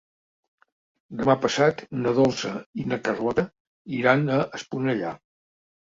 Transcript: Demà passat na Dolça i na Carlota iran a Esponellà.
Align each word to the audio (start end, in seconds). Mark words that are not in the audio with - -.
Demà 1.19 1.35
passat 1.43 1.83
na 2.05 2.13
Dolça 2.21 2.53
i 2.85 2.89
na 2.95 3.01
Carlota 3.09 3.47
iran 3.99 4.25
a 4.39 4.43
Esponellà. 4.61 5.17